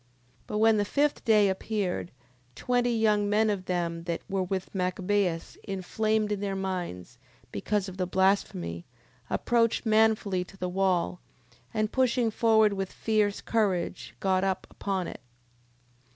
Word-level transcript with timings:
10:35. 0.45 0.47
But 0.47 0.57
when 0.57 0.77
the 0.77 0.83
fifth 0.85 1.25
day 1.25 1.47
appeared, 1.47 2.11
twenty 2.55 2.89
young 2.97 3.29
men 3.29 3.51
of 3.51 3.65
them 3.65 4.05
that 4.05 4.23
were 4.27 4.41
with 4.41 4.73
Machabeus, 4.73 5.57
inflamed 5.63 6.31
in 6.31 6.39
their 6.39 6.55
minds, 6.55 7.19
because 7.51 7.87
of 7.87 7.97
the 7.97 8.07
blasphemy, 8.07 8.87
approached 9.29 9.85
manfully 9.85 10.43
to 10.43 10.57
the 10.57 10.67
wall, 10.69 11.19
and 11.71 11.91
pushing 11.91 12.31
forward 12.31 12.73
with 12.73 12.91
fierce 12.91 13.41
courage, 13.41 14.15
got 14.19 14.43
up 14.43 14.65
upon 14.71 15.05
it: 15.05 15.21
10:36. 15.21 15.21